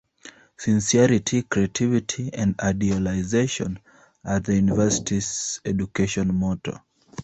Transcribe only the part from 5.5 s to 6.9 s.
education motto.